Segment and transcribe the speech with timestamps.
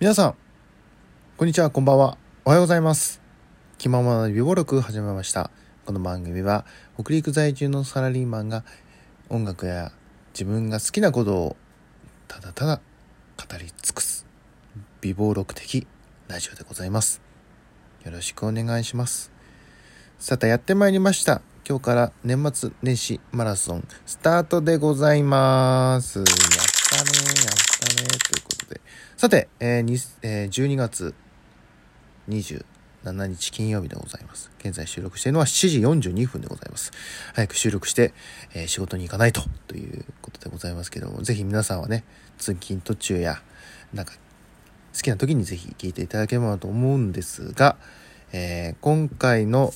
[0.00, 0.34] 皆さん、
[1.36, 2.16] こんにちは、こんばんは。
[2.46, 3.20] おはようございます。
[3.76, 5.50] 気ままな美貌録始めました。
[5.84, 6.64] この番組は、
[6.98, 8.64] 北陸在住のサラリーマンが
[9.28, 9.92] 音楽や
[10.32, 11.56] 自分が好きなことを
[12.28, 12.80] ただただ
[13.36, 14.24] 語り尽くす
[15.02, 15.86] 美貌録的
[16.28, 17.20] ラジオでございます。
[18.02, 19.30] よろしくお願いします。
[20.18, 21.42] さて、やってまいりました。
[21.68, 26.20] 今日から年末年始マラソンスタートでございます。
[26.20, 26.32] やった
[27.04, 27.10] ね、
[27.44, 28.80] やったね、ということで。
[29.16, 31.14] さて、えーえー12月
[32.28, 32.62] 27
[33.26, 34.50] 日金曜日でございます。
[34.60, 36.92] 現在収録しているのは7時42分でございます。
[37.34, 38.12] 早く収録して、
[38.54, 42.04] えー仕事に行かないとということでございますけども、ぜひ皆さんはね、
[42.38, 43.42] 通勤途中や、
[43.92, 44.12] なんか、
[44.94, 47.76] 好きな時にぜひ聞いていただければと思うんですが、
[48.32, 49.72] えー今回の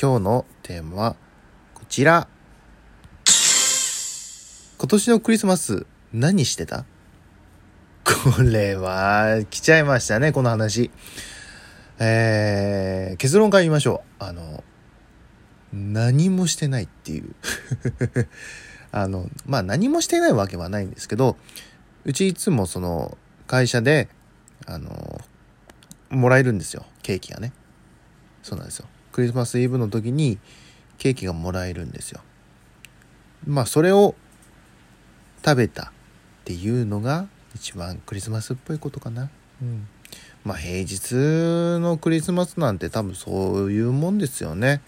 [0.00, 1.16] 今日のテーマは
[1.74, 2.28] こちら。
[4.80, 6.84] 今年のクリスマス何してた？
[8.08, 10.90] これは来ちゃいましたね、この話。
[11.98, 14.24] えー、結論から言いましょう。
[14.24, 14.64] あの、
[15.74, 17.34] 何もしてないっていう。
[18.92, 21.36] あの、まあ何もしてないわけはないんですけど、
[22.06, 24.08] うちいつもその会社で、
[24.64, 25.20] あの、
[26.08, 26.86] もらえるんですよ。
[27.02, 27.52] ケーキがね。
[28.42, 28.86] そうなんですよ。
[29.12, 30.38] クリスマスイブの時に
[30.96, 32.22] ケーキがもらえるんですよ。
[33.46, 34.14] まあそれを
[35.44, 35.90] 食べたっ
[36.44, 39.30] ていうのが一番クリスマスっぽいことかな。
[39.62, 39.88] うん。
[40.44, 41.12] まあ平日
[41.80, 44.80] のクリスマスなんて多分そういうもんですよね。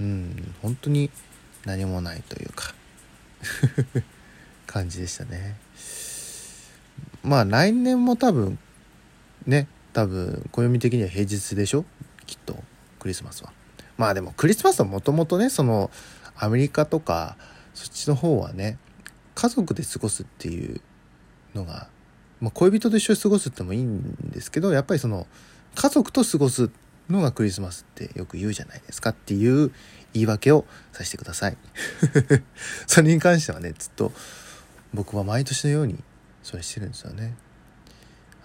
[0.00, 0.54] うん。
[0.62, 1.10] 本当に
[1.64, 2.74] 何もないというか
[4.66, 5.56] 感じでしたね。
[7.22, 8.58] まあ来年も多分
[9.46, 11.84] ね、多分暦的には平日でしょ？
[12.26, 12.62] きっと
[12.98, 13.52] クリスマスは。
[13.96, 15.90] まあでもクリスマスはもともとね、その
[16.36, 17.36] アメリカとか
[17.74, 18.78] そっちの方はね、
[19.34, 20.80] 家族で過ごすっていう
[21.54, 21.88] のが、
[22.40, 25.26] まあ、恋人と一緒に過ごすってもいいんですけどやっぱりその
[25.74, 26.70] 家族と過ごす
[27.08, 29.72] のがクリスマスってよく言うじゃないですかっていう
[30.12, 31.56] 言い訳をさせてください。
[32.86, 34.12] それに関してはねずっと
[34.94, 36.02] 僕は毎年のように
[36.42, 37.34] それしてるんですよね。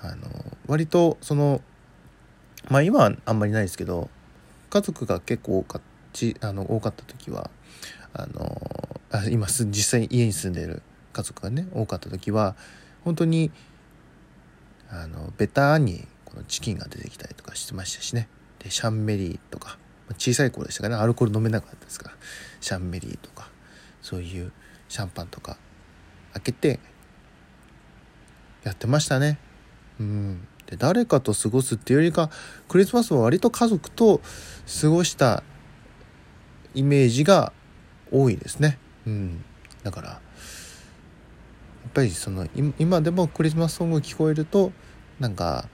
[0.01, 1.61] あの割とその
[2.69, 4.09] まあ今はあんまりないですけど
[4.69, 5.81] 家族が結構多か
[6.13, 7.50] ちあの多かった時は
[8.13, 10.81] あのあ今実際に家に住んでいる
[11.13, 12.55] 家族がね多かった時は
[13.03, 13.51] 本当に
[14.89, 18.27] あのベターにこのチキンが出てきたりとかしてましたしね。
[18.59, 19.77] でシャンメリーとか
[20.17, 21.03] 小さい頃でしたからね。
[21.03, 22.15] アルコール飲めなかったですから。
[22.61, 23.49] シャンメリーとか
[24.01, 24.51] そういう
[24.87, 25.57] シャンパンとか
[26.33, 26.79] 開けて
[28.63, 29.39] やってましたね。
[29.99, 30.47] うん。
[30.66, 32.29] で誰かと過ごすっていうよりか
[32.67, 34.21] クリスマスは割と家族と
[34.81, 35.43] 過ごした
[36.75, 37.53] イメージが
[38.11, 38.77] 多いですね。
[39.07, 39.43] うん、
[39.83, 40.21] だから
[41.99, 42.47] ぱりその
[42.79, 44.71] 今でもクリスマスソング聞こえると
[45.19, 45.67] なんか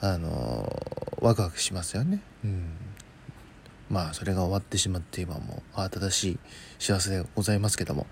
[0.00, 0.82] あの
[1.20, 2.20] ワクワクしますよね。
[2.44, 2.76] うん、
[3.90, 6.38] まあそれが終わってしまって今も慌ただしい
[6.78, 8.06] 幸せでございますけども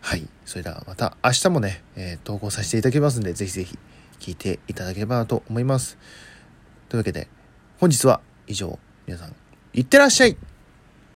[0.00, 3.76] はいそれではまた明日もね、えー投稿させていただきますんでぜひぜひ
[4.20, 5.98] 聞いていただければなと思います。
[6.88, 7.26] というわけで
[7.80, 9.34] 本日は以上皆さん
[9.72, 10.36] いってらっしゃい